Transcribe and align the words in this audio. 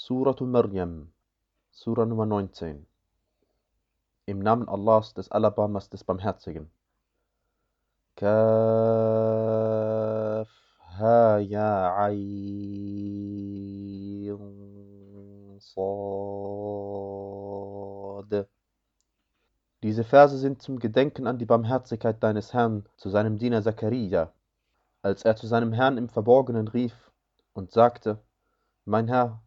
Suratu 0.00 0.46
Maryam, 0.46 1.10
Sura 1.72 2.06
Nummer 2.06 2.24
19. 2.24 2.86
Im 4.26 4.38
Namen 4.38 4.68
Allahs, 4.68 5.12
des 5.12 5.28
Alabamas, 5.32 5.90
des 5.90 6.04
Barmherzigen. 6.04 6.70
Kaf, 8.14 8.28
Ha, 11.00 11.38
Ya, 11.38 12.08
Sad. 15.58 15.88
Diese 19.82 20.04
Verse 20.04 20.38
sind 20.38 20.62
zum 20.62 20.78
Gedenken 20.78 21.26
an 21.26 21.38
die 21.38 21.44
Barmherzigkeit 21.44 22.22
deines 22.22 22.54
Herrn 22.54 22.86
zu 22.96 23.10
seinem 23.10 23.36
Diener 23.36 23.64
Zakaria, 23.64 24.32
als 25.02 25.24
er 25.24 25.34
zu 25.34 25.48
seinem 25.48 25.72
Herrn 25.72 25.98
im 25.98 26.08
Verborgenen 26.08 26.68
rief 26.68 26.94
und 27.52 27.72
sagte, 27.72 28.20
Mein 28.84 29.08
Herr, 29.08 29.42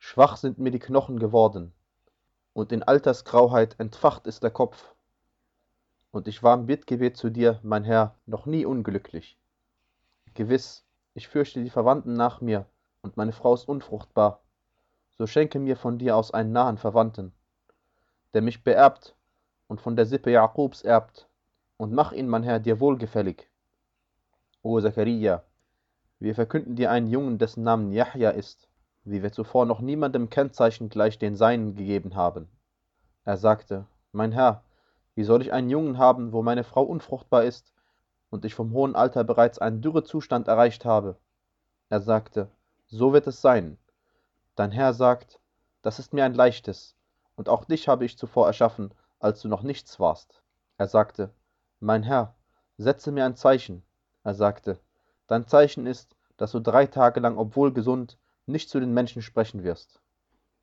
schwach 0.00 0.38
sind 0.38 0.58
mir 0.58 0.72
die 0.72 0.78
Knochen 0.80 1.20
geworden, 1.20 1.72
und 2.54 2.72
in 2.72 2.82
Altersgrauheit 2.82 3.78
entfacht 3.78 4.26
ist 4.26 4.42
der 4.42 4.50
Kopf. 4.50 4.92
Und 6.10 6.26
ich 6.26 6.42
war 6.42 6.54
im 6.54 6.66
Bittgebet 6.66 7.16
zu 7.16 7.30
dir, 7.30 7.60
mein 7.62 7.84
Herr, 7.84 8.16
noch 8.26 8.46
nie 8.46 8.64
unglücklich. 8.64 9.38
Gewiss, 10.34 10.84
ich 11.14 11.28
fürchte 11.28 11.62
die 11.62 11.70
Verwandten 11.70 12.14
nach 12.14 12.40
mir, 12.40 12.66
und 13.02 13.18
meine 13.18 13.32
Frau 13.32 13.54
ist 13.54 13.68
unfruchtbar. 13.68 14.40
So 15.18 15.26
schenke 15.26 15.58
mir 15.58 15.76
von 15.76 15.98
dir 15.98 16.16
aus 16.16 16.32
einen 16.32 16.52
nahen 16.52 16.78
Verwandten, 16.78 17.32
der 18.32 18.40
mich 18.42 18.64
beerbt 18.64 19.14
und 19.68 19.82
von 19.82 19.96
der 19.96 20.06
Sippe 20.06 20.30
Jakobs 20.30 20.82
erbt, 20.82 21.28
und 21.76 21.92
mach 21.92 22.12
ihn, 22.12 22.26
mein 22.26 22.42
Herr, 22.42 22.58
dir 22.58 22.80
wohlgefällig. 22.80 23.48
O 24.62 24.80
Zachariah, 24.80 25.44
wir 26.18 26.34
verkünden 26.34 26.74
dir 26.74 26.90
einen 26.90 27.06
Jungen, 27.06 27.38
dessen 27.38 27.62
Namen 27.62 27.92
Yahya 27.92 28.30
ist 28.30 28.69
wie 29.10 29.22
wir 29.22 29.32
zuvor 29.32 29.66
noch 29.66 29.80
niemandem 29.80 30.30
Kennzeichen 30.30 30.88
gleich 30.88 31.18
den 31.18 31.34
Seinen 31.34 31.74
gegeben 31.74 32.14
haben. 32.14 32.48
Er 33.24 33.36
sagte, 33.36 33.86
Mein 34.12 34.30
Herr, 34.30 34.62
wie 35.16 35.24
soll 35.24 35.42
ich 35.42 35.52
einen 35.52 35.68
Jungen 35.68 35.98
haben, 35.98 36.32
wo 36.32 36.42
meine 36.42 36.64
Frau 36.64 36.84
unfruchtbar 36.84 37.44
ist 37.44 37.72
und 38.30 38.44
ich 38.44 38.54
vom 38.54 38.72
hohen 38.72 38.94
Alter 38.94 39.24
bereits 39.24 39.58
einen 39.58 39.82
Dürrezustand 39.82 40.46
erreicht 40.46 40.84
habe? 40.84 41.16
Er 41.88 42.00
sagte, 42.00 42.48
So 42.86 43.12
wird 43.12 43.26
es 43.26 43.40
sein. 43.40 43.78
Dein 44.54 44.70
Herr 44.70 44.94
sagt, 44.94 45.40
das 45.82 45.98
ist 45.98 46.12
mir 46.12 46.24
ein 46.24 46.34
leichtes, 46.34 46.94
und 47.34 47.48
auch 47.48 47.64
dich 47.64 47.88
habe 47.88 48.04
ich 48.04 48.16
zuvor 48.16 48.46
erschaffen, 48.46 48.94
als 49.18 49.40
du 49.42 49.48
noch 49.48 49.62
nichts 49.62 49.98
warst. 49.98 50.42
Er 50.78 50.86
sagte, 50.86 51.30
Mein 51.80 52.04
Herr, 52.04 52.34
setze 52.78 53.10
mir 53.10 53.24
ein 53.24 53.36
Zeichen. 53.36 53.82
Er 54.22 54.34
sagte, 54.34 54.78
Dein 55.26 55.46
Zeichen 55.46 55.86
ist, 55.86 56.16
dass 56.36 56.52
du 56.52 56.60
drei 56.60 56.86
Tage 56.86 57.20
lang, 57.20 57.38
obwohl 57.38 57.72
gesund, 57.72 58.16
nicht 58.50 58.68
zu 58.68 58.80
den 58.80 58.92
Menschen 58.92 59.22
sprechen 59.22 59.62
wirst. 59.64 60.00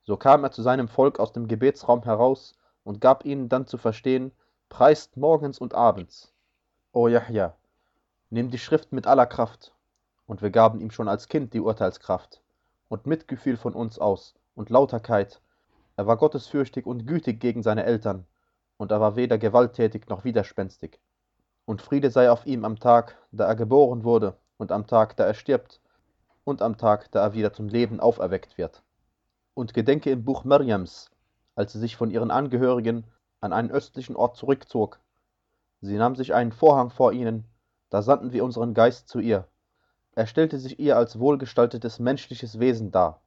So 0.02 0.16
kam 0.16 0.44
er 0.44 0.50
zu 0.50 0.62
seinem 0.62 0.88
Volk 0.88 1.20
aus 1.20 1.32
dem 1.32 1.48
Gebetsraum 1.48 2.02
heraus 2.02 2.54
und 2.84 3.00
gab 3.00 3.24
ihnen 3.24 3.48
dann 3.48 3.66
zu 3.66 3.76
verstehen, 3.76 4.32
preist 4.68 5.16
morgens 5.16 5.58
und 5.58 5.74
abends. 5.74 6.32
O 6.92 7.08
Yahya, 7.08 7.54
nimm 8.30 8.50
die 8.50 8.58
Schrift 8.58 8.92
mit 8.92 9.06
aller 9.06 9.26
Kraft. 9.26 9.74
Und 10.26 10.42
wir 10.42 10.50
gaben 10.50 10.80
ihm 10.80 10.90
schon 10.90 11.08
als 11.08 11.28
Kind 11.28 11.54
die 11.54 11.60
Urteilskraft 11.60 12.42
und 12.88 13.06
Mitgefühl 13.06 13.56
von 13.56 13.74
uns 13.74 13.98
aus 13.98 14.34
und 14.54 14.70
Lauterkeit. 14.70 15.40
Er 15.96 16.06
war 16.06 16.16
gottesfürchtig 16.16 16.86
und 16.86 17.06
gütig 17.06 17.40
gegen 17.40 17.62
seine 17.62 17.84
Eltern, 17.84 18.26
und 18.76 18.90
er 18.90 19.00
war 19.00 19.16
weder 19.16 19.38
gewalttätig 19.38 20.08
noch 20.08 20.24
widerspenstig. 20.24 20.98
Und 21.64 21.82
Friede 21.82 22.10
sei 22.10 22.30
auf 22.30 22.46
ihm 22.46 22.64
am 22.64 22.78
Tag, 22.78 23.16
da 23.32 23.46
er 23.46 23.56
geboren 23.56 24.04
wurde, 24.04 24.36
und 24.56 24.72
am 24.72 24.86
Tag, 24.86 25.16
da 25.16 25.24
er 25.24 25.34
stirbt, 25.34 25.80
und 26.48 26.62
am 26.62 26.76
Tag, 26.76 27.10
da 27.12 27.22
er 27.22 27.34
wieder 27.34 27.52
zum 27.52 27.68
Leben 27.68 28.00
auferweckt 28.00 28.58
wird. 28.58 28.82
Und 29.54 29.74
gedenke 29.74 30.10
im 30.10 30.24
Buch 30.24 30.44
Mirjams, 30.44 31.10
als 31.54 31.72
sie 31.72 31.78
sich 31.78 31.96
von 31.96 32.10
ihren 32.10 32.30
Angehörigen 32.30 33.04
an 33.40 33.52
einen 33.52 33.70
östlichen 33.70 34.16
Ort 34.16 34.36
zurückzog. 34.36 34.98
Sie 35.80 35.96
nahm 35.96 36.16
sich 36.16 36.34
einen 36.34 36.52
Vorhang 36.52 36.90
vor 36.90 37.12
ihnen, 37.12 37.44
da 37.90 38.02
sandten 38.02 38.32
wir 38.32 38.44
unseren 38.44 38.74
Geist 38.74 39.08
zu 39.08 39.20
ihr. 39.20 39.46
Er 40.12 40.26
stellte 40.26 40.58
sich 40.58 40.78
ihr 40.78 40.96
als 40.96 41.18
wohlgestaltetes 41.18 41.98
menschliches 41.98 42.58
Wesen 42.58 42.90
dar. 42.90 43.20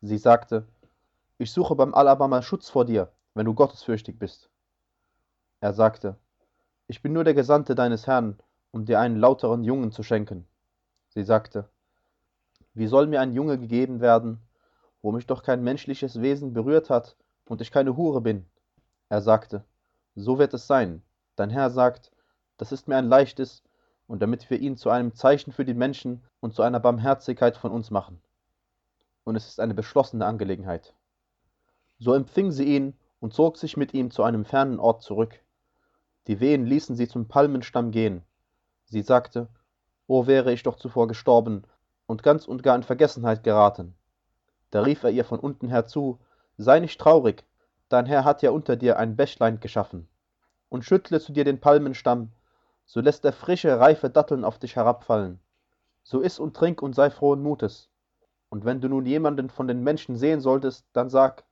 Sie 0.00 0.18
sagte, 0.18 0.66
ich 1.38 1.50
suche 1.50 1.74
beim 1.74 1.94
Alabama 1.94 2.42
Schutz 2.42 2.68
vor 2.68 2.84
dir, 2.84 3.12
wenn 3.34 3.46
du 3.46 3.54
gottesfürchtig 3.54 4.18
bist. 4.18 4.48
Er 5.60 5.72
sagte, 5.72 6.16
ich 6.86 7.02
bin 7.02 7.12
nur 7.12 7.24
der 7.24 7.34
Gesandte 7.34 7.74
deines 7.74 8.06
Herrn, 8.06 8.38
um 8.70 8.84
dir 8.84 9.00
einen 9.00 9.16
lauteren 9.16 9.64
Jungen 9.64 9.92
zu 9.92 10.02
schenken. 10.02 10.46
Sie 11.08 11.24
sagte, 11.24 11.68
wie 12.74 12.86
soll 12.86 13.06
mir 13.06 13.20
ein 13.20 13.32
Junge 13.32 13.58
gegeben 13.58 14.00
werden, 14.00 14.40
wo 15.02 15.12
mich 15.12 15.26
doch 15.26 15.42
kein 15.42 15.62
menschliches 15.62 16.20
Wesen 16.20 16.52
berührt 16.52 16.90
hat 16.90 17.16
und 17.46 17.60
ich 17.60 17.70
keine 17.70 17.96
Hure 17.96 18.20
bin? 18.20 18.46
Er 19.08 19.20
sagte, 19.20 19.64
so 20.14 20.38
wird 20.38 20.54
es 20.54 20.66
sein. 20.66 21.02
Dein 21.36 21.50
Herr 21.50 21.70
sagt, 21.70 22.12
das 22.56 22.72
ist 22.72 22.88
mir 22.88 22.96
ein 22.96 23.08
leichtes, 23.08 23.62
und 24.06 24.20
damit 24.20 24.50
wir 24.50 24.58
ihn 24.58 24.76
zu 24.76 24.90
einem 24.90 25.14
Zeichen 25.14 25.52
für 25.52 25.64
die 25.64 25.74
Menschen 25.74 26.22
und 26.40 26.54
zu 26.54 26.62
einer 26.62 26.80
Barmherzigkeit 26.80 27.56
von 27.56 27.72
uns 27.72 27.90
machen. 27.90 28.20
Und 29.24 29.36
es 29.36 29.48
ist 29.48 29.60
eine 29.60 29.74
beschlossene 29.74 30.26
Angelegenheit. 30.26 30.94
So 31.98 32.12
empfing 32.14 32.50
sie 32.50 32.64
ihn 32.64 32.94
und 33.20 33.32
zog 33.32 33.56
sich 33.56 33.76
mit 33.76 33.94
ihm 33.94 34.10
zu 34.10 34.22
einem 34.22 34.44
fernen 34.44 34.80
Ort 34.80 35.02
zurück. 35.02 35.40
Die 36.26 36.40
Wehen 36.40 36.66
ließen 36.66 36.96
sie 36.96 37.08
zum 37.08 37.26
Palmenstamm 37.28 37.90
gehen. 37.90 38.22
Sie 38.84 39.02
sagte, 39.02 39.48
O 40.06 40.26
wäre 40.26 40.52
ich 40.52 40.62
doch 40.62 40.76
zuvor 40.76 41.08
gestorben, 41.08 41.62
und 42.12 42.22
ganz 42.22 42.46
und 42.46 42.62
gar 42.62 42.76
in 42.76 42.82
Vergessenheit 42.82 43.42
geraten. 43.42 43.94
Da 44.70 44.82
rief 44.82 45.02
er 45.02 45.08
ihr 45.08 45.24
von 45.24 45.40
unten 45.40 45.70
her 45.70 45.86
zu, 45.86 46.20
sei 46.58 46.78
nicht 46.78 47.00
traurig, 47.00 47.46
dein 47.88 48.04
Herr 48.04 48.26
hat 48.26 48.42
ja 48.42 48.50
unter 48.50 48.76
dir 48.76 48.98
ein 48.98 49.16
Bächlein 49.16 49.60
geschaffen. 49.60 50.06
Und 50.68 50.84
schüttle 50.84 51.20
zu 51.20 51.32
dir 51.32 51.44
den 51.44 51.58
Palmenstamm, 51.58 52.30
so 52.84 53.00
lässt 53.00 53.24
er 53.24 53.32
frische, 53.32 53.80
reife 53.80 54.10
Datteln 54.10 54.44
auf 54.44 54.58
dich 54.58 54.76
herabfallen. 54.76 55.40
So 56.02 56.20
iss 56.20 56.38
und 56.38 56.54
trink 56.54 56.82
und 56.82 56.94
sei 56.94 57.08
frohen 57.08 57.42
Mutes. 57.42 57.88
Und 58.50 58.66
wenn 58.66 58.82
du 58.82 58.88
nun 58.88 59.06
jemanden 59.06 59.48
von 59.48 59.66
den 59.66 59.82
Menschen 59.82 60.16
sehen 60.16 60.42
solltest, 60.42 60.84
dann 60.92 61.08
sag, 61.08 61.44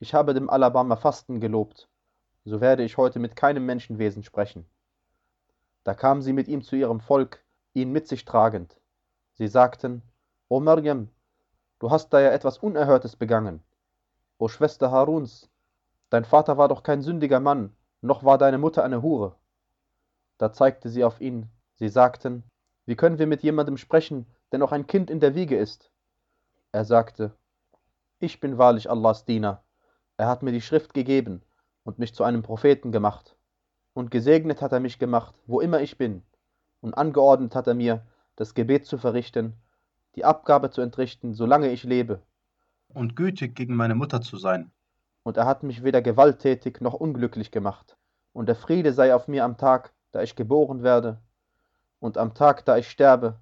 ich 0.00 0.12
habe 0.12 0.34
dem 0.34 0.50
Alabama 0.50 0.96
Fasten 0.96 1.40
gelobt, 1.40 1.88
so 2.44 2.60
werde 2.60 2.84
ich 2.84 2.98
heute 2.98 3.20
mit 3.20 3.36
keinem 3.36 3.64
Menschenwesen 3.64 4.22
sprechen. 4.22 4.66
Da 5.82 5.94
kam 5.94 6.20
sie 6.20 6.34
mit 6.34 6.46
ihm 6.46 6.60
zu 6.60 6.76
ihrem 6.76 7.00
Volk, 7.00 7.42
ihn 7.72 7.90
mit 7.90 8.06
sich 8.06 8.26
tragend. 8.26 8.78
Sie 9.34 9.48
sagten, 9.48 10.02
O 10.48 10.60
Maryam, 10.60 11.08
du 11.80 11.90
hast 11.90 12.10
da 12.12 12.20
ja 12.20 12.30
etwas 12.30 12.58
Unerhörtes 12.58 13.16
begangen. 13.16 13.62
O 14.38 14.46
Schwester 14.48 14.90
Haruns, 14.90 15.50
dein 16.10 16.24
Vater 16.24 16.56
war 16.56 16.68
doch 16.68 16.84
kein 16.84 17.02
sündiger 17.02 17.40
Mann, 17.40 17.74
noch 18.00 18.22
war 18.22 18.38
deine 18.38 18.58
Mutter 18.58 18.84
eine 18.84 19.02
Hure. 19.02 19.34
Da 20.38 20.52
zeigte 20.52 20.88
sie 20.88 21.04
auf 21.04 21.20
ihn. 21.20 21.48
Sie 21.74 21.88
sagten, 21.88 22.44
wie 22.86 22.96
können 22.96 23.18
wir 23.18 23.26
mit 23.26 23.42
jemandem 23.42 23.76
sprechen, 23.76 24.26
der 24.52 24.60
noch 24.60 24.70
ein 24.70 24.86
Kind 24.86 25.10
in 25.10 25.18
der 25.18 25.34
Wiege 25.34 25.56
ist? 25.56 25.90
Er 26.70 26.84
sagte, 26.84 27.32
ich 28.20 28.38
bin 28.38 28.58
wahrlich 28.58 28.88
Allahs 28.88 29.24
Diener. 29.24 29.64
Er 30.16 30.28
hat 30.28 30.42
mir 30.42 30.52
die 30.52 30.60
Schrift 30.60 30.94
gegeben 30.94 31.42
und 31.82 31.98
mich 31.98 32.14
zu 32.14 32.22
einem 32.22 32.42
Propheten 32.42 32.92
gemacht. 32.92 33.36
Und 33.94 34.10
gesegnet 34.10 34.62
hat 34.62 34.72
er 34.72 34.80
mich 34.80 34.98
gemacht, 34.98 35.34
wo 35.46 35.60
immer 35.60 35.80
ich 35.80 35.98
bin. 35.98 36.22
Und 36.80 36.94
angeordnet 36.94 37.54
hat 37.54 37.66
er 37.66 37.74
mir, 37.74 38.06
das 38.36 38.54
Gebet 38.54 38.86
zu 38.86 38.98
verrichten, 38.98 39.54
die 40.16 40.24
Abgabe 40.24 40.70
zu 40.70 40.80
entrichten, 40.80 41.34
solange 41.34 41.70
ich 41.70 41.84
lebe. 41.84 42.22
Und 42.88 43.16
gütig 43.16 43.54
gegen 43.54 43.74
meine 43.74 43.94
Mutter 43.94 44.20
zu 44.20 44.36
sein. 44.36 44.70
Und 45.22 45.36
er 45.36 45.46
hat 45.46 45.62
mich 45.62 45.82
weder 45.82 46.02
gewalttätig 46.02 46.80
noch 46.80 46.94
unglücklich 46.94 47.50
gemacht. 47.50 47.96
Und 48.32 48.46
der 48.46 48.56
Friede 48.56 48.92
sei 48.92 49.14
auf 49.14 49.28
mir 49.28 49.44
am 49.44 49.56
Tag, 49.56 49.92
da 50.12 50.22
ich 50.22 50.36
geboren 50.36 50.82
werde, 50.82 51.18
und 52.00 52.18
am 52.18 52.34
Tag, 52.34 52.64
da 52.64 52.76
ich 52.76 52.90
sterbe, 52.90 53.38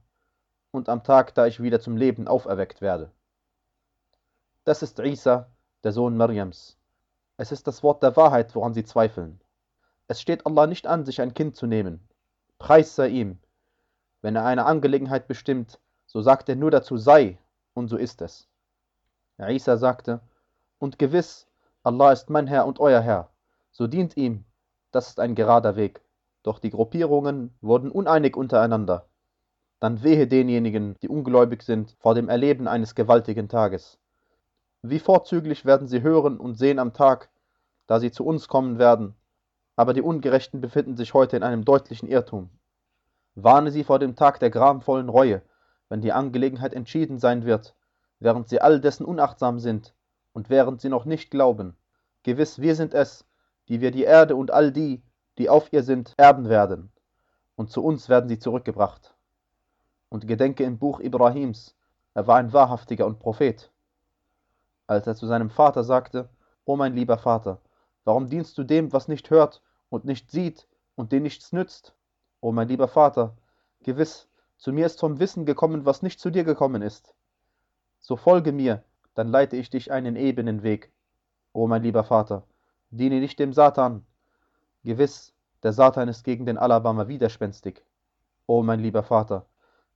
und 0.70 0.88
am 0.88 1.02
Tag, 1.02 1.34
da 1.34 1.46
ich 1.46 1.62
wieder 1.62 1.80
zum 1.80 1.96
Leben 1.96 2.28
auferweckt 2.28 2.80
werde. 2.80 3.10
Das 4.64 4.82
ist 4.82 4.98
Isa, 5.00 5.50
der 5.82 5.92
Sohn 5.92 6.16
Mariams. 6.16 6.78
Es 7.36 7.50
ist 7.50 7.66
das 7.66 7.82
Wort 7.82 8.02
der 8.02 8.16
Wahrheit, 8.16 8.54
woran 8.54 8.72
sie 8.72 8.84
zweifeln. 8.84 9.40
Es 10.06 10.20
steht 10.20 10.46
Allah 10.46 10.66
nicht 10.66 10.86
an, 10.86 11.04
sich 11.04 11.20
ein 11.20 11.34
Kind 11.34 11.56
zu 11.56 11.66
nehmen. 11.66 12.06
Preis 12.58 12.94
sei 12.94 13.08
ihm, 13.08 13.40
wenn 14.22 14.36
er 14.36 14.44
eine 14.44 14.64
Angelegenheit 14.64 15.28
bestimmt, 15.28 15.78
so 16.06 16.22
sagt 16.22 16.48
er 16.48 16.56
nur 16.56 16.70
dazu 16.70 16.96
sei, 16.96 17.38
und 17.74 17.88
so 17.88 17.96
ist 17.96 18.22
es. 18.22 18.48
Isa 19.38 19.76
sagte, 19.76 20.20
und 20.78 20.98
gewiss, 20.98 21.46
Allah 21.82 22.12
ist 22.12 22.30
mein 22.30 22.46
Herr 22.46 22.66
und 22.66 22.78
euer 22.80 23.00
Herr, 23.00 23.30
so 23.72 23.86
dient 23.86 24.16
ihm, 24.16 24.44
das 24.92 25.08
ist 25.08 25.20
ein 25.20 25.34
gerader 25.34 25.74
Weg. 25.74 26.00
Doch 26.42 26.58
die 26.58 26.70
Gruppierungen 26.70 27.54
wurden 27.60 27.90
uneinig 27.90 28.36
untereinander. 28.36 29.06
Dann 29.80 30.02
wehe 30.02 30.26
denjenigen, 30.26 30.96
die 31.02 31.08
ungläubig 31.08 31.62
sind, 31.62 31.96
vor 31.98 32.14
dem 32.14 32.28
Erleben 32.28 32.68
eines 32.68 32.94
gewaltigen 32.94 33.48
Tages. 33.48 33.98
Wie 34.82 34.98
vorzüglich 34.98 35.64
werden 35.64 35.88
sie 35.88 36.02
hören 36.02 36.38
und 36.38 36.58
sehen 36.58 36.78
am 36.78 36.92
Tag, 36.92 37.30
da 37.86 38.00
sie 38.00 38.10
zu 38.10 38.24
uns 38.24 38.48
kommen 38.48 38.78
werden, 38.78 39.14
aber 39.76 39.94
die 39.94 40.02
Ungerechten 40.02 40.60
befinden 40.60 40.96
sich 40.96 41.14
heute 41.14 41.36
in 41.36 41.42
einem 41.42 41.64
deutlichen 41.64 42.08
Irrtum. 42.08 42.50
Warne 43.34 43.70
sie 43.70 43.84
vor 43.84 43.98
dem 43.98 44.14
Tag 44.14 44.40
der 44.40 44.50
gramvollen 44.50 45.08
Reue, 45.08 45.42
wenn 45.88 46.00
die 46.00 46.12
Angelegenheit 46.12 46.74
entschieden 46.74 47.18
sein 47.18 47.44
wird, 47.44 47.74
während 48.20 48.48
sie 48.48 48.60
all 48.60 48.80
dessen 48.80 49.04
unachtsam 49.04 49.58
sind 49.58 49.94
und 50.32 50.50
während 50.50 50.80
sie 50.80 50.88
noch 50.88 51.04
nicht 51.04 51.30
glauben. 51.30 51.76
Gewiss, 52.22 52.60
wir 52.60 52.74
sind 52.74 52.94
es, 52.94 53.24
die 53.68 53.80
wir 53.80 53.90
die 53.90 54.04
Erde 54.04 54.36
und 54.36 54.50
all 54.50 54.70
die, 54.70 55.02
die 55.38 55.48
auf 55.48 55.72
ihr 55.72 55.82
sind, 55.82 56.14
erben 56.16 56.48
werden, 56.48 56.92
und 57.56 57.70
zu 57.70 57.82
uns 57.82 58.08
werden 58.08 58.28
sie 58.28 58.38
zurückgebracht. 58.38 59.14
Und 60.08 60.28
gedenke 60.28 60.64
im 60.64 60.78
Buch 60.78 61.00
Ibrahims, 61.00 61.74
er 62.14 62.26
war 62.26 62.36
ein 62.36 62.52
Wahrhaftiger 62.52 63.06
und 63.06 63.18
Prophet. 63.18 63.70
Als 64.86 65.06
er 65.06 65.16
zu 65.16 65.26
seinem 65.26 65.48
Vater 65.48 65.84
sagte, 65.84 66.28
O 66.64 66.76
mein 66.76 66.94
lieber 66.94 67.16
Vater, 67.16 67.60
warum 68.04 68.28
dienst 68.28 68.58
du 68.58 68.64
dem, 68.64 68.92
was 68.92 69.08
nicht 69.08 69.30
hört 69.30 69.62
und 69.88 70.04
nicht 70.04 70.30
sieht 70.30 70.68
und 70.96 71.12
den 71.12 71.22
nichts 71.22 71.52
nützt? 71.52 71.94
O 72.42 72.50
mein 72.50 72.66
lieber 72.66 72.88
Vater, 72.88 73.36
gewiss, 73.84 74.28
zu 74.56 74.72
mir 74.72 74.86
ist 74.86 74.98
vom 74.98 75.20
Wissen 75.20 75.46
gekommen, 75.46 75.86
was 75.86 76.02
nicht 76.02 76.18
zu 76.18 76.28
dir 76.28 76.42
gekommen 76.42 76.82
ist. 76.82 77.14
So 78.00 78.16
folge 78.16 78.50
mir, 78.50 78.82
dann 79.14 79.28
leite 79.28 79.56
ich 79.56 79.70
dich 79.70 79.92
einen 79.92 80.16
ebenen 80.16 80.64
Weg. 80.64 80.90
O 81.52 81.68
mein 81.68 81.84
lieber 81.84 82.02
Vater, 82.02 82.42
diene 82.90 83.20
nicht 83.20 83.38
dem 83.38 83.52
Satan. 83.52 84.04
Gewiss, 84.82 85.32
der 85.62 85.72
Satan 85.72 86.08
ist 86.08 86.24
gegen 86.24 86.44
den 86.44 86.58
Alabama 86.58 87.06
widerspenstig. 87.06 87.84
O 88.48 88.64
mein 88.64 88.80
lieber 88.80 89.04
Vater, 89.04 89.46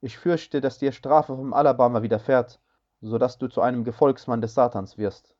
ich 0.00 0.16
fürchte, 0.16 0.60
dass 0.60 0.78
dir 0.78 0.92
Strafe 0.92 1.34
vom 1.34 1.52
Alabama 1.52 2.02
widerfährt, 2.02 2.60
so 3.00 3.18
dass 3.18 3.38
du 3.38 3.48
zu 3.48 3.60
einem 3.60 3.82
Gefolgsmann 3.82 4.40
des 4.40 4.54
Satans 4.54 4.96
wirst. 4.96 5.34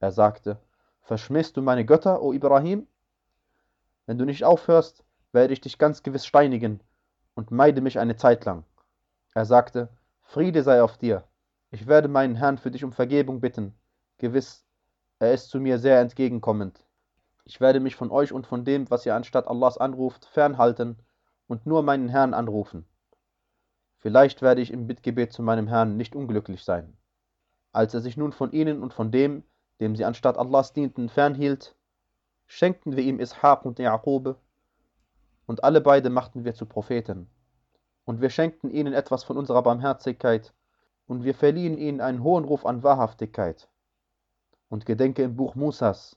Er 0.00 0.12
sagte, 0.12 0.60
Verschmähst 1.00 1.56
du 1.56 1.62
meine 1.62 1.86
Götter, 1.86 2.20
o 2.20 2.34
Ibrahim? 2.34 2.86
Wenn 4.04 4.18
du 4.18 4.26
nicht 4.26 4.44
aufhörst, 4.44 5.02
werde 5.32 5.52
ich 5.52 5.60
dich 5.60 5.78
ganz 5.78 6.02
gewiss 6.02 6.26
steinigen 6.26 6.80
und 7.34 7.50
meide 7.50 7.80
mich 7.80 7.98
eine 7.98 8.16
Zeit 8.16 8.44
lang. 8.44 8.64
Er 9.34 9.44
sagte, 9.44 9.88
Friede 10.22 10.62
sei 10.62 10.82
auf 10.82 10.98
dir. 10.98 11.24
Ich 11.70 11.86
werde 11.86 12.08
meinen 12.08 12.36
Herrn 12.36 12.58
für 12.58 12.70
dich 12.70 12.84
um 12.84 12.92
Vergebung 12.92 13.40
bitten. 13.40 13.74
Gewiss, 14.18 14.64
er 15.18 15.32
ist 15.32 15.50
zu 15.50 15.60
mir 15.60 15.78
sehr 15.78 16.00
entgegenkommend. 16.00 16.84
Ich 17.44 17.60
werde 17.60 17.80
mich 17.80 17.96
von 17.96 18.10
euch 18.10 18.32
und 18.32 18.46
von 18.46 18.64
dem, 18.64 18.90
was 18.90 19.06
ihr 19.06 19.14
anstatt 19.14 19.48
Allahs 19.48 19.78
anruft, 19.78 20.24
fernhalten 20.26 20.96
und 21.46 21.66
nur 21.66 21.82
meinen 21.82 22.08
Herrn 22.08 22.34
anrufen. 22.34 22.86
Vielleicht 23.98 24.40
werde 24.40 24.62
ich 24.62 24.72
im 24.72 24.86
Bittgebet 24.86 25.32
zu 25.32 25.42
meinem 25.42 25.68
Herrn 25.68 25.96
nicht 25.96 26.16
unglücklich 26.16 26.64
sein. 26.64 26.96
Als 27.72 27.92
er 27.94 28.00
sich 28.00 28.16
nun 28.16 28.32
von 28.32 28.52
ihnen 28.52 28.82
und 28.82 28.94
von 28.94 29.10
dem, 29.10 29.44
dem 29.80 29.94
sie 29.94 30.04
anstatt 30.04 30.38
Allahs 30.38 30.72
dienten, 30.72 31.08
fernhielt, 31.08 31.76
schenkten 32.46 32.96
wir 32.96 33.04
ihm 33.04 33.20
Ishaq 33.20 33.64
und 33.64 33.78
Jaqub, 33.78 34.36
und 35.50 35.64
alle 35.64 35.80
beide 35.80 36.10
machten 36.10 36.44
wir 36.44 36.54
zu 36.54 36.64
Propheten. 36.64 37.28
Und 38.04 38.20
wir 38.20 38.30
schenkten 38.30 38.70
ihnen 38.70 38.92
etwas 38.92 39.24
von 39.24 39.36
unserer 39.36 39.64
Barmherzigkeit, 39.64 40.54
und 41.08 41.24
wir 41.24 41.34
verliehen 41.34 41.76
ihnen 41.76 42.00
einen 42.00 42.22
hohen 42.22 42.44
Ruf 42.44 42.64
an 42.64 42.84
Wahrhaftigkeit. 42.84 43.68
Und 44.68 44.86
gedenke 44.86 45.24
im 45.24 45.34
Buch 45.34 45.56
Musas, 45.56 46.16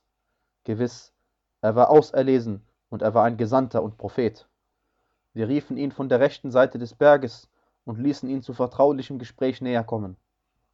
gewiss, 0.66 1.14
er 1.62 1.74
war 1.74 1.90
auserlesen 1.90 2.62
und 2.92 3.02
er 3.02 3.16
war 3.16 3.24
ein 3.24 3.38
Gesandter 3.38 3.82
und 3.82 3.98
Prophet. 3.98 4.48
Wir 5.34 5.48
riefen 5.48 5.78
ihn 5.78 5.92
von 5.92 6.10
der 6.10 6.20
rechten 6.20 6.52
Seite 6.52 6.78
des 6.78 6.94
Berges 6.94 7.50
und 7.86 7.98
ließen 7.98 8.30
ihn 8.30 8.44
zu 8.44 8.54
vertraulichem 8.54 9.18
Gespräch 9.18 9.62
näher 9.62 9.84
kommen. 9.84 10.16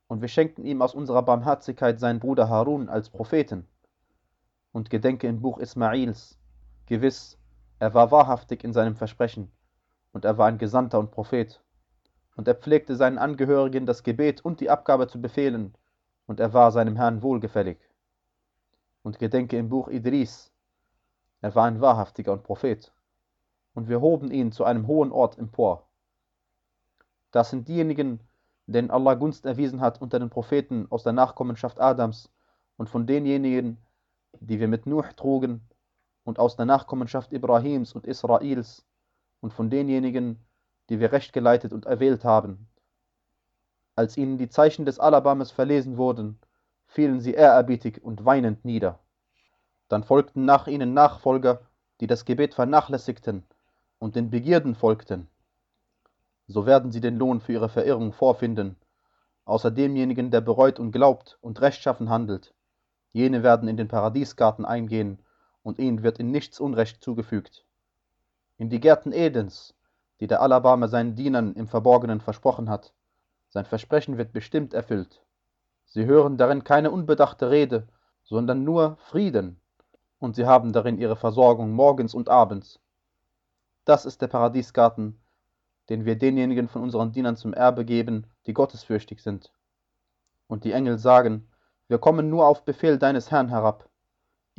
Und 0.10 0.20
wir 0.20 0.28
schenkten 0.28 0.66
ihm 0.66 0.82
aus 0.82 0.94
unserer 0.94 1.24
Barmherzigkeit 1.24 1.98
seinen 1.98 2.20
Bruder 2.20 2.50
Harun 2.50 2.90
als 2.90 3.10
Propheten. 3.10 3.70
Und 4.74 4.90
gedenke 4.90 5.28
im 5.28 5.40
Buch 5.40 5.60
Ismails, 5.60 6.38
gewiss, 6.88 7.39
er 7.80 7.94
war 7.94 8.12
wahrhaftig 8.12 8.66
in 8.66 8.74
seinem 8.74 8.96
Versprechen, 8.96 9.50
und 10.12 10.26
er 10.26 10.38
war 10.38 10.48
ein 10.48 10.58
Gesandter 10.58 11.00
und 11.00 11.12
Prophet. 11.12 11.62
Und 12.36 12.48
er 12.48 12.56
pflegte 12.56 12.96
seinen 12.96 13.18
Angehörigen 13.18 13.86
das 13.86 14.04
Gebet 14.04 14.44
und 14.44 14.60
die 14.60 14.70
Abgabe 14.70 15.08
zu 15.08 15.22
befehlen, 15.22 15.74
und 16.28 16.42
er 16.42 16.54
war 16.54 16.72
seinem 16.72 16.98
Herrn 16.98 17.24
wohlgefällig. 17.24 17.78
Und 19.02 19.18
gedenke 19.18 19.58
im 19.58 19.70
Buch 19.70 19.88
Idris, 19.88 20.52
er 21.42 21.56
war 21.56 21.66
ein 21.66 21.80
wahrhaftiger 21.80 22.34
und 22.34 22.44
Prophet. 22.44 22.92
Und 23.74 23.88
wir 23.88 24.02
hoben 24.02 24.30
ihn 24.30 24.52
zu 24.52 24.66
einem 24.66 24.88
hohen 24.88 25.12
Ort 25.12 25.38
empor. 25.38 25.88
Das 27.32 27.50
sind 27.50 27.70
diejenigen, 27.70 28.20
denen 28.68 28.92
Allah 28.92 29.14
Gunst 29.14 29.46
erwiesen 29.46 29.80
hat 29.80 30.02
unter 30.02 30.20
den 30.20 30.30
Propheten 30.30 30.88
aus 30.90 31.04
der 31.04 31.14
Nachkommenschaft 31.14 31.80
Adams 31.80 32.30
und 32.76 32.90
von 32.90 33.08
denjenigen, 33.08 33.78
die 34.40 34.60
wir 34.60 34.68
mit 34.68 34.86
Nuh 34.86 35.04
trugen 35.16 35.62
und 36.30 36.38
aus 36.38 36.56
der 36.56 36.68
Nachkommenschaft 36.68 37.34
Ibrahims 37.34 37.94
und 37.94 38.06
Israels 38.06 38.86
und 39.42 39.52
von 39.52 39.72
denjenigen, 39.72 40.38
die 40.88 41.00
wir 41.00 41.12
recht 41.12 41.34
geleitet 41.34 41.74
und 41.74 41.88
erwählt 41.88 42.24
haben. 42.24 42.68
Als 43.96 44.16
ihnen 44.16 44.38
die 44.38 44.48
Zeichen 44.48 44.86
des 44.86 45.00
Alabames 45.00 45.50
verlesen 45.50 45.98
wurden, 45.98 46.40
fielen 46.86 47.20
sie 47.20 47.34
ehrerbietig 47.34 48.04
und 48.04 48.26
weinend 48.26 48.64
nieder. 48.64 49.00
Dann 49.88 50.04
folgten 50.04 50.46
nach 50.46 50.68
ihnen 50.68 50.94
Nachfolger, 50.94 51.62
die 52.00 52.06
das 52.06 52.26
Gebet 52.26 52.54
vernachlässigten 52.54 53.44
und 53.98 54.16
den 54.16 54.30
Begierden 54.30 54.76
folgten. 54.76 55.28
So 56.48 56.68
werden 56.68 56.92
sie 56.92 57.02
den 57.02 57.18
Lohn 57.18 57.42
für 57.42 57.54
ihre 57.54 57.70
Verirrung 57.70 58.14
vorfinden, 58.14 58.76
außer 59.46 59.72
demjenigen, 59.72 60.30
der 60.30 60.42
bereut 60.42 60.80
und 60.80 60.92
glaubt 60.92 61.40
und 61.42 61.60
rechtschaffen 61.60 62.10
handelt. 62.10 62.54
Jene 63.14 63.42
werden 63.42 63.68
in 63.68 63.78
den 63.78 63.88
Paradiesgarten 63.88 64.64
eingehen 64.64 65.18
und 65.64 65.80
ihnen 65.80 66.04
wird 66.04 66.20
in 66.20 66.32
nichts 66.32 66.60
Unrecht 66.60 67.04
zugefügt. 67.04 67.66
In 68.58 68.70
die 68.70 68.80
Gärten 68.80 69.12
Edens, 69.12 69.74
die 70.20 70.28
der 70.28 70.42
Allerbarme 70.42 70.88
seinen 70.88 71.16
Dienern 71.16 71.54
im 71.54 71.68
Verborgenen 71.68 72.22
versprochen 72.22 72.70
hat, 72.70 72.94
sein 73.50 73.66
Versprechen 73.66 74.18
wird 74.18 74.32
bestimmt 74.34 74.74
erfüllt. 74.74 75.22
Sie 75.86 76.06
hören 76.06 76.38
darin 76.38 76.64
keine 76.64 76.92
unbedachte 76.92 77.50
Rede, 77.50 77.88
sondern 78.24 78.64
nur 78.64 78.98
Frieden, 78.98 79.60
und 80.20 80.36
sie 80.36 80.46
haben 80.46 80.72
darin 80.72 81.00
ihre 81.00 81.16
Versorgung 81.16 81.72
morgens 81.72 82.14
und 82.14 82.30
abends. 82.30 82.80
Das 83.86 84.06
ist 84.06 84.22
der 84.22 84.28
Paradiesgarten, 84.28 85.20
den 85.90 86.06
wir 86.06 86.16
denjenigen 86.16 86.68
von 86.68 86.84
unseren 86.84 87.12
Dienern 87.12 87.38
zum 87.38 87.54
Erbe 87.54 87.86
geben, 87.86 88.28
die 88.46 88.54
gottesfürchtig 88.54 89.24
sind. 89.24 89.52
Und 90.48 90.64
die 90.64 90.74
Engel 90.74 91.00
sagen, 91.00 91.50
wir 91.88 91.98
kommen 91.98 92.30
nur 92.30 92.48
auf 92.48 92.66
Befehl 92.66 93.00
deines 93.00 93.32
Herrn 93.32 93.50
herab. 93.50 93.89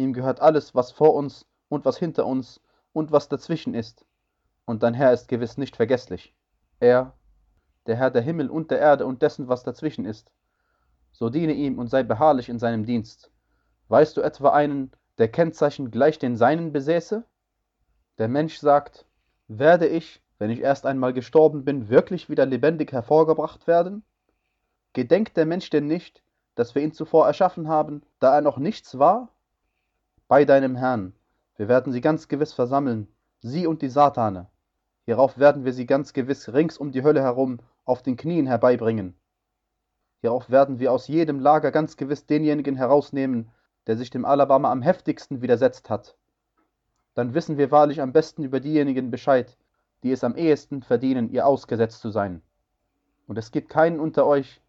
Ihm 0.01 0.15
gehört 0.15 0.41
alles, 0.41 0.75
was 0.75 0.93
vor 0.93 1.13
uns 1.13 1.45
und 1.69 1.85
was 1.85 1.99
hinter 1.99 2.25
uns 2.25 2.63
und 2.95 3.13
was 3.13 3.29
dazwischen 3.29 3.75
ist. 3.75 4.07
Und 4.65 4.83
dein 4.83 4.95
Herr 4.95 5.13
ist 5.13 5.29
gewiss 5.29 5.59
nicht 5.59 5.77
vergesslich. 5.77 6.35
Er, 6.79 7.13
der 7.87 7.97
Herr 7.97 8.11
der 8.11 8.23
Himmel 8.23 8.49
und 8.49 8.71
der 8.71 8.79
Erde 8.79 9.05
und 9.05 9.21
dessen, 9.21 9.49
was 9.49 9.63
dazwischen 9.63 10.07
ist. 10.07 10.33
So 11.13 11.29
diene 11.29 11.53
ihm 11.53 11.79
und 11.79 11.89
sei 11.89 12.03
beharrlich 12.03 12.49
in 12.49 12.59
seinem 12.59 12.87
Dienst. 12.87 13.31
Weißt 13.89 14.17
du 14.17 14.23
etwa 14.23 14.55
einen, 14.55 14.91
der 15.19 15.29
Kennzeichen 15.29 15.91
gleich 15.91 16.19
den 16.19 16.35
seinen 16.35 16.73
besäße? 16.73 17.23
Der 18.17 18.29
Mensch 18.29 18.57
sagt, 18.57 19.05
werde 19.49 19.87
ich, 19.87 20.23
wenn 20.39 20.49
ich 20.49 20.61
erst 20.61 20.87
einmal 20.87 21.13
gestorben 21.13 21.67
bin, 21.67 21.91
wirklich 21.91 22.31
wieder 22.31 22.47
lebendig 22.47 22.91
hervorgebracht 22.93 23.67
werden? 23.67 24.03
Gedenkt 24.95 25.37
der 25.37 25.45
Mensch 25.45 25.69
denn 25.69 25.87
nicht, 25.87 26.23
dass 26.55 26.75
wir 26.75 26.81
ihn 26.81 26.95
zuvor 26.95 27.27
erschaffen 27.27 27.69
haben, 27.69 28.01
da 28.19 28.37
er 28.37 28.41
noch 28.41 28.57
nichts 28.57 28.99
war? 28.99 29.29
Bei 30.31 30.45
deinem 30.45 30.77
Herrn. 30.77 31.13
Wir 31.57 31.67
werden 31.67 31.93
sie 31.93 32.01
ganz 32.01 32.29
gewiss 32.29 32.53
versammeln, 32.53 33.09
sie 33.41 33.67
und 33.67 33.83
die 33.83 33.89
Satane. 33.89 34.47
Hierauf 35.05 35.39
werden 35.39 35.65
wir 35.65 35.73
sie 35.73 35.87
ganz 35.87 36.13
gewiss 36.13 36.53
rings 36.53 36.79
um 36.79 36.93
die 36.93 37.03
Hölle 37.03 37.21
herum 37.21 37.59
auf 37.85 38.05
den 38.05 38.17
Knien 38.17 38.47
herbeibringen. 38.47 39.17
Hierauf 40.21 40.49
werden 40.49 40.79
wir 40.79 40.93
aus 40.93 41.09
jedem 41.09 41.41
Lager 41.41 41.73
ganz 41.73 41.97
gewiss 41.97 42.27
denjenigen 42.27 42.77
herausnehmen, 42.77 43.51
der 43.89 43.97
sich 43.97 44.11
dem 44.11 44.25
Alabama 44.25 44.71
am 44.71 44.83
heftigsten 44.83 45.43
widersetzt 45.43 45.91
hat. 45.91 46.17
Dann 47.15 47.35
wissen 47.35 47.59
wir 47.59 47.73
wahrlich 47.73 48.01
am 48.01 48.13
besten 48.13 48.45
über 48.45 48.61
diejenigen 48.61 49.11
Bescheid, 49.11 49.59
die 50.05 50.13
es 50.13 50.23
am 50.23 50.37
ehesten 50.37 50.83
verdienen, 50.83 51.33
ihr 51.33 51.45
ausgesetzt 51.45 52.01
zu 52.01 52.11
sein. 52.11 52.41
Und 53.27 53.37
es 53.37 53.51
gibt 53.51 53.69
keinen 53.69 53.99
unter 53.99 54.27
euch, 54.27 54.63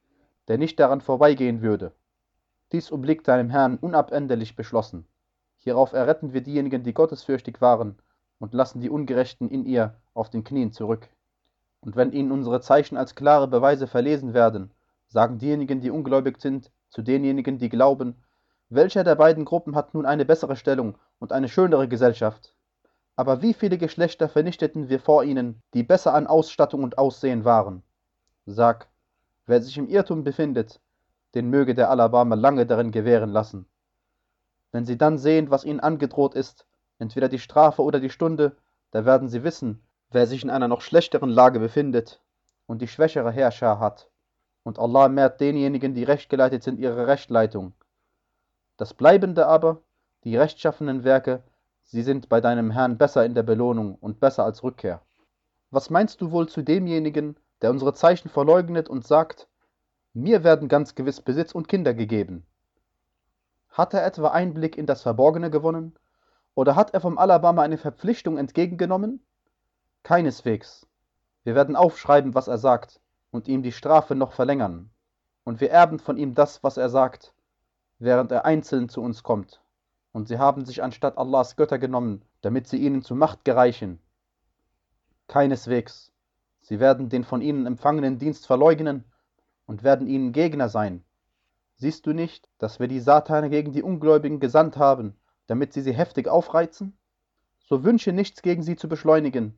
der 0.47 0.57
nicht 0.57 0.79
daran 0.79 1.01
vorbeigehen 1.01 1.61
würde. 1.61 1.91
Dies 2.71 2.91
obliegt 2.91 3.27
deinem 3.27 3.51
Herrn 3.51 3.77
unabänderlich 3.77 4.55
beschlossen. 4.55 5.05
Hierauf 5.63 5.93
erretten 5.93 6.33
wir 6.33 6.41
diejenigen, 6.41 6.81
die 6.81 6.93
gottesfürchtig 6.93 7.61
waren, 7.61 7.95
und 8.39 8.55
lassen 8.55 8.81
die 8.81 8.89
Ungerechten 8.89 9.47
in 9.47 9.63
ihr 9.65 9.93
auf 10.15 10.31
den 10.31 10.43
Knien 10.43 10.71
zurück. 10.71 11.07
Und 11.81 11.95
wenn 11.95 12.11
ihnen 12.11 12.31
unsere 12.31 12.61
Zeichen 12.61 12.97
als 12.97 13.13
klare 13.13 13.47
Beweise 13.47 13.85
verlesen 13.85 14.33
werden, 14.33 14.71
sagen 15.07 15.37
diejenigen, 15.37 15.79
die 15.79 15.91
ungläubig 15.91 16.41
sind, 16.41 16.71
zu 16.89 17.03
denjenigen, 17.03 17.59
die 17.59 17.69
glauben, 17.69 18.15
welcher 18.69 19.03
der 19.03 19.15
beiden 19.15 19.45
Gruppen 19.45 19.75
hat 19.75 19.93
nun 19.93 20.07
eine 20.07 20.25
bessere 20.25 20.55
Stellung 20.55 20.97
und 21.19 21.31
eine 21.31 21.47
schönere 21.47 21.87
Gesellschaft? 21.87 22.55
Aber 23.15 23.43
wie 23.43 23.53
viele 23.53 23.77
Geschlechter 23.77 24.29
vernichteten 24.29 24.89
wir 24.89 24.99
vor 24.99 25.23
ihnen, 25.23 25.61
die 25.75 25.83
besser 25.83 26.15
an 26.15 26.25
Ausstattung 26.25 26.81
und 26.81 26.97
Aussehen 26.97 27.45
waren? 27.45 27.83
Sag, 28.47 28.87
wer 29.45 29.61
sich 29.61 29.77
im 29.77 29.87
Irrtum 29.87 30.23
befindet, 30.23 30.79
den 31.35 31.51
möge 31.51 31.75
der 31.75 31.91
Alabama 31.91 32.33
lange 32.33 32.65
darin 32.65 32.91
gewähren 32.91 33.29
lassen. 33.29 33.67
Wenn 34.71 34.85
sie 34.85 34.97
dann 34.97 35.17
sehen, 35.17 35.49
was 35.51 35.65
ihnen 35.65 35.79
angedroht 35.79 36.35
ist, 36.35 36.65
entweder 36.99 37.29
die 37.29 37.39
Strafe 37.39 37.81
oder 37.81 37.99
die 37.99 38.09
Stunde, 38.09 38.55
da 38.91 39.05
werden 39.05 39.29
sie 39.29 39.43
wissen, 39.43 39.83
wer 40.11 40.27
sich 40.27 40.43
in 40.43 40.49
einer 40.49 40.67
noch 40.67 40.81
schlechteren 40.81 41.29
Lage 41.29 41.59
befindet 41.59 42.21
und 42.67 42.81
die 42.81 42.87
schwächere 42.87 43.31
Herrscher 43.31 43.79
hat. 43.79 44.07
und 44.63 44.77
Allah 44.77 45.09
mehrt 45.09 45.41
denjenigen, 45.41 45.95
die 45.95 46.03
rechtgeleitet 46.03 46.63
sind, 46.63 46.79
ihre 46.79 47.07
Rechtleitung. 47.07 47.73
Das 48.77 48.93
Bleibende 48.93 49.47
aber, 49.47 49.81
die 50.23 50.37
rechtschaffenen 50.37 51.03
Werke, 51.03 51.43
sie 51.83 52.03
sind 52.03 52.29
bei 52.29 52.41
deinem 52.41 52.71
Herrn 52.71 52.97
besser 52.97 53.25
in 53.25 53.33
der 53.33 53.43
Belohnung 53.43 53.95
und 53.95 54.19
besser 54.19 54.43
als 54.43 54.63
Rückkehr. 54.63 55.01
Was 55.71 55.89
meinst 55.89 56.21
du 56.21 56.31
wohl 56.31 56.47
zu 56.47 56.61
demjenigen, 56.61 57.37
der 57.61 57.71
unsere 57.71 57.93
Zeichen 57.93 58.29
verleugnet 58.29 58.89
und 58.89 59.05
sagt, 59.05 59.47
mir 60.13 60.43
werden 60.43 60.67
ganz 60.67 60.95
gewiss 60.95 61.21
Besitz 61.21 61.53
und 61.53 61.67
Kinder 61.67 61.93
gegeben? 61.93 62.45
Hat 63.71 63.93
er 63.93 64.05
etwa 64.05 64.29
Einblick 64.29 64.77
in 64.77 64.85
das 64.85 65.01
Verborgene 65.01 65.49
gewonnen? 65.49 65.95
Oder 66.55 66.75
hat 66.75 66.93
er 66.93 66.99
vom 66.99 67.17
Alabama 67.17 67.61
eine 67.61 67.77
Verpflichtung 67.77 68.37
entgegengenommen? 68.37 69.25
Keineswegs. 70.03 70.85
Wir 71.43 71.55
werden 71.55 71.77
aufschreiben, 71.77 72.35
was 72.35 72.49
er 72.49 72.57
sagt, 72.57 72.99
und 73.31 73.47
ihm 73.47 73.63
die 73.63 73.71
Strafe 73.71 74.13
noch 74.13 74.33
verlängern. 74.33 74.91
Und 75.45 75.61
wir 75.61 75.71
erben 75.71 75.99
von 75.99 76.17
ihm 76.17 76.35
das, 76.35 76.63
was 76.63 76.75
er 76.75 76.89
sagt, 76.89 77.33
während 77.97 78.31
er 78.31 78.43
einzeln 78.45 78.89
zu 78.89 79.01
uns 79.01 79.23
kommt. 79.23 79.61
Und 80.11 80.27
sie 80.27 80.37
haben 80.37 80.65
sich 80.65 80.83
anstatt 80.83 81.17
Allahs 81.17 81.55
Götter 81.55 81.79
genommen, 81.79 82.23
damit 82.41 82.67
sie 82.67 82.77
ihnen 82.77 83.01
zu 83.01 83.15
Macht 83.15 83.45
gereichen. 83.45 83.99
Keineswegs. 85.27 86.11
Sie 86.59 86.81
werden 86.81 87.07
den 87.07 87.23
von 87.23 87.41
ihnen 87.41 87.65
empfangenen 87.65 88.19
Dienst 88.19 88.45
verleugnen 88.45 89.05
und 89.65 89.83
werden 89.83 90.07
ihnen 90.07 90.33
Gegner 90.33 90.67
sein. 90.67 91.05
Siehst 91.81 92.05
du 92.05 92.13
nicht, 92.13 92.47
dass 92.59 92.79
wir 92.79 92.87
die 92.87 92.99
Satane 92.99 93.49
gegen 93.49 93.71
die 93.71 93.81
Ungläubigen 93.81 94.39
gesandt 94.39 94.77
haben, 94.77 95.15
damit 95.47 95.73
sie 95.73 95.81
sie 95.81 95.95
heftig 95.95 96.27
aufreizen? 96.27 96.95
So 97.57 97.83
wünsche 97.83 98.11
nichts 98.11 98.43
gegen 98.43 98.61
sie 98.61 98.75
zu 98.75 98.87
beschleunigen, 98.87 99.57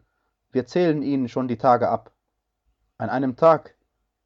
wir 0.54 0.66
zählen 0.66 1.02
ihnen 1.02 1.28
schon 1.28 1.50
die 1.50 1.58
Tage 1.58 1.90
ab. 1.90 2.14
An 2.98 3.10
einem 3.10 3.36
Tag, 3.36 3.76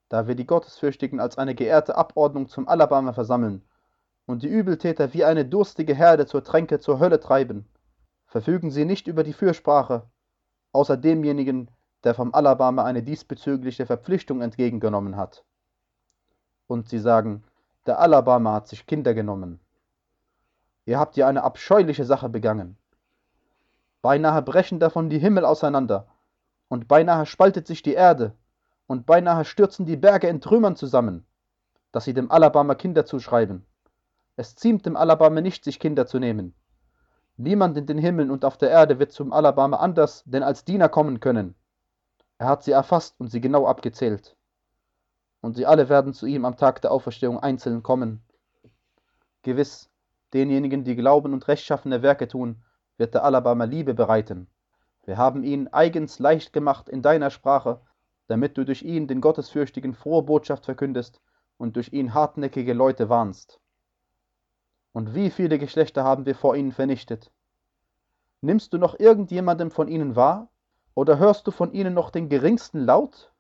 da 0.09 0.27
wir 0.27 0.35
die 0.35 0.45
Gottesfürchtigen 0.45 1.19
als 1.19 1.39
eine 1.39 1.55
geehrte 1.55 1.97
Abordnung 1.97 2.49
zum 2.49 2.67
Alabama 2.67 3.13
versammeln 3.13 3.63
und 4.27 4.43
die 4.43 4.47
Übeltäter 4.47 5.15
wie 5.15 5.25
eine 5.25 5.45
durstige 5.45 5.95
Herde 5.95 6.27
zur 6.27 6.43
Tränke 6.43 6.79
zur 6.79 6.99
Hölle 6.99 7.19
treiben, 7.19 7.67
verfügen 8.27 8.69
sie 8.69 8.85
nicht 8.85 9.07
über 9.07 9.23
die 9.23 9.33
Fürsprache, 9.33 10.03
außer 10.71 10.97
demjenigen, 10.97 11.71
der 12.03 12.13
vom 12.13 12.31
Alabama 12.35 12.83
eine 12.83 13.01
diesbezügliche 13.01 13.87
Verpflichtung 13.87 14.41
entgegengenommen 14.41 15.15
hat. 15.17 15.43
Und 16.67 16.89
sie 16.89 16.99
sagen, 16.99 17.43
der 17.87 17.99
Alabama 17.99 18.53
hat 18.53 18.67
sich 18.67 18.85
Kinder 18.85 19.13
genommen. 19.13 19.59
Ihr 20.85 20.99
habt 20.99 21.17
ja 21.17 21.27
eine 21.27 21.43
abscheuliche 21.43 22.05
Sache 22.05 22.29
begangen. 22.29 22.77
Beinahe 24.01 24.41
brechen 24.41 24.79
davon 24.79 25.09
die 25.09 25.19
Himmel 25.19 25.45
auseinander 25.45 26.07
und 26.69 26.87
beinahe 26.87 27.25
spaltet 27.25 27.67
sich 27.67 27.81
die 27.81 27.93
Erde, 27.93 28.33
und 28.87 29.05
beinahe 29.05 29.43
stürzen 29.43 29.85
die 29.85 29.97
Berge 29.97 30.27
in 30.27 30.39
Trümmern 30.39 30.75
zusammen, 30.75 31.25
dass 31.91 32.05
sie 32.05 32.13
dem 32.13 32.31
Alabama 32.31 32.75
Kinder 32.75 33.05
zuschreiben. 33.05 33.65
Es 34.37 34.55
ziemt 34.55 34.85
dem 34.85 34.95
Alabama 34.95 35.41
nicht, 35.41 35.63
sich 35.65 35.79
Kinder 35.79 36.07
zu 36.07 36.19
nehmen. 36.19 36.55
Niemand 37.35 37.77
in 37.77 37.85
den 37.85 37.97
Himmeln 37.97 38.31
und 38.31 38.45
auf 38.45 38.57
der 38.57 38.69
Erde 38.69 38.97
wird 38.99 39.11
zum 39.11 39.33
Alabama 39.33 39.77
anders 39.77 40.23
denn 40.25 40.43
als 40.43 40.63
Diener 40.63 40.87
kommen 40.89 41.19
können. 41.19 41.55
Er 42.37 42.47
hat 42.47 42.63
sie 42.63 42.71
erfasst 42.71 43.19
und 43.19 43.29
sie 43.29 43.41
genau 43.41 43.67
abgezählt. 43.67 44.36
Und 45.41 45.55
sie 45.55 45.65
alle 45.65 45.89
werden 45.89 46.13
zu 46.13 46.25
ihm 46.25 46.45
am 46.45 46.57
Tag 46.57 46.81
der 46.81 46.91
Auferstehung 46.91 47.39
einzeln 47.39 47.83
kommen. 47.83 48.21
Gewiss, 49.43 49.89
denjenigen, 50.33 50.83
die 50.83 50.95
glauben 50.95 51.33
und 51.33 51.47
rechtschaffene 51.47 52.01
Werke 52.01 52.27
tun, 52.27 52.63
wird 52.97 53.13
der 53.13 53.23
Alabama 53.23 53.63
Liebe 53.65 53.93
bereiten. 53.93 54.47
Wir 55.05 55.17
haben 55.17 55.43
ihn 55.43 55.67
eigens 55.69 56.19
leicht 56.19 56.51
gemacht 56.51 56.89
in 56.89 57.01
deiner 57.01 57.29
Sprache, 57.29 57.79
damit 58.27 58.57
du 58.57 58.65
durch 58.65 58.83
ihn 58.83 59.07
den 59.07 59.21
Gottesfürchtigen 59.21 59.93
frohe 59.93 60.23
Botschaft 60.23 60.65
verkündest 60.65 61.21
und 61.57 61.75
durch 61.75 61.93
ihn 61.93 62.13
hartnäckige 62.13 62.73
Leute 62.73 63.07
warnst. 63.07 63.59
Und 64.91 65.15
wie 65.15 65.29
viele 65.29 65.59
Geschlechter 65.59 66.03
haben 66.03 66.25
wir 66.25 66.35
vor 66.35 66.55
ihnen 66.55 66.71
vernichtet? 66.71 67.31
Nimmst 68.41 68.73
du 68.73 68.77
noch 68.77 68.99
irgendjemandem 68.99 69.71
von 69.71 69.87
ihnen 69.87 70.15
wahr? 70.15 70.49
Oder 70.93 71.19
hörst 71.19 71.47
du 71.47 71.51
von 71.51 71.71
ihnen 71.71 71.93
noch 71.93 72.09
den 72.09 72.29
geringsten 72.29 72.79
Laut? 72.79 73.31